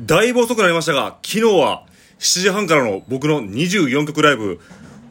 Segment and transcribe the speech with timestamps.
[0.00, 1.84] だいぶ遅くなりましたが、昨日は
[2.18, 4.60] 7時半からの僕の24曲ライブ、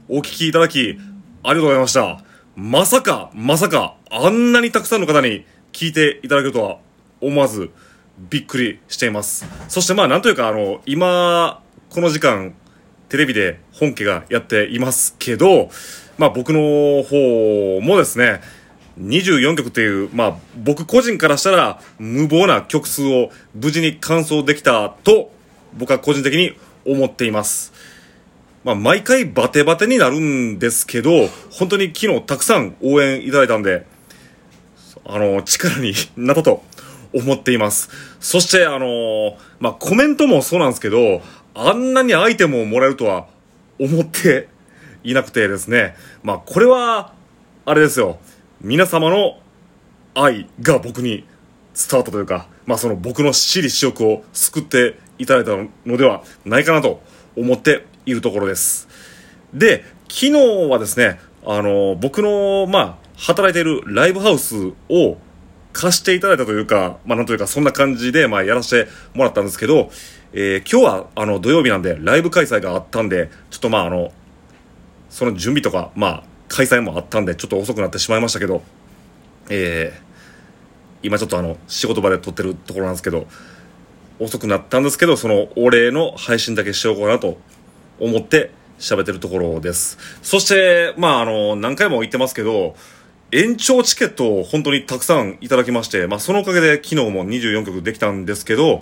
[0.10, 1.00] お聴きいただき、
[1.44, 2.22] ありがとうございました。
[2.58, 6.78] まさか、まさか、あんなにたくさんの方に聞いていただけるとは
[7.22, 7.70] 思わず、
[8.30, 9.46] びっくりしています。
[9.70, 12.54] そしてまあ、なんというか、あの、今、この時間、
[13.08, 15.70] テレビで本家がやっていますけど、
[16.18, 18.42] まあ僕の方もですね、
[19.00, 25.32] 24曲っていう、まあ僕個人からしたら無謀な曲数を無事に完走できたと
[25.78, 26.54] 僕は個人的に
[26.86, 27.74] 思っています。
[28.64, 33.86] まあ毎回バテバテになるんですけど、本当に昨日たくさん応援いただいたんで、
[35.06, 36.64] あの、力になったと
[37.14, 37.90] 思っています。
[38.20, 41.22] そして、あの、まあコメントもそうなんですけど、
[41.56, 43.28] あんなにアイテムをもらえるとは
[43.80, 44.48] 思って
[45.04, 45.96] いなくてですね。
[46.24, 47.14] まあこれは、
[47.66, 48.18] あれですよ。
[48.64, 49.42] 皆様の
[50.16, 51.26] 愛が僕に
[51.76, 57.02] 伝わったというか、まあその僕の私利私欲を救っていただいたのではないかなと
[57.36, 58.88] 思っているところです。
[59.54, 60.32] で、昨日
[60.70, 64.56] はですね、あの、僕の、まあ、働いているライブハウス
[64.88, 65.18] を
[65.74, 69.92] 貸していただいたというか、まあなんというかそんな感じで、まあやらせてもらったんですけど、
[70.32, 74.14] えー今日はあの土曜日なんでライブ開催があったんで、ちょっとまああの、
[75.10, 76.24] その準備とか、まあ
[76.56, 78.62] 開催もあったんで、ちょっと遅くなってしまいましたけど、
[79.50, 80.14] えー
[81.04, 83.28] 今ちょっとあの、仕事場で撮ってるところなんですけど、
[84.20, 87.38] 遅くなったんですけど、そのお礼の配信だけしようかなと
[88.00, 89.98] 思って喋ってるところです。
[90.22, 92.78] そして、まああの、何回も言ってますけど、
[93.34, 98.82] 延長チケットを本当にたくさんいただきまして、まあそのおかげで昨日も24曲できたんですけど、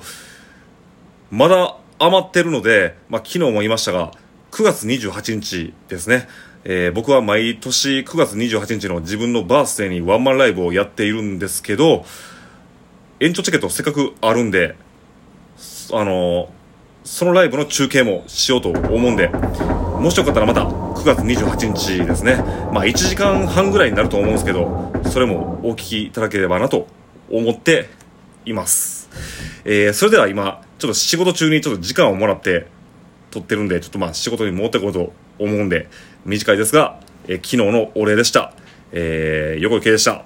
[1.31, 4.11] まだ余ってるので、まあ昨日も言いましたが、
[4.51, 6.27] 9月28日ですね。
[6.65, 12.05] えー僕は毎年9月28日の自分のバースデーにワンマンライブをやっているんですけど、
[13.21, 14.75] 延長チケットせっかくあるんで、
[15.93, 16.49] あの
[17.05, 22.35] そのライブの中継もしようと思うんで、もしよかったらまた9月28日ですね。
[22.73, 26.87] まあ1時間半ぐらいになると思うんですけど、それもお聞きいただければなと
[27.31, 27.87] 思って
[28.45, 29.09] います。
[29.63, 32.67] えー、それでは今、ちょっと仕事中にちょっと時間をもらって
[33.31, 35.89] 撮ってるんで、ちょっとまあ仕事に持っていこうと思うんで、
[36.25, 38.53] 短いですが、えー昨日のお礼でした。
[38.91, 40.25] えー、横池でした。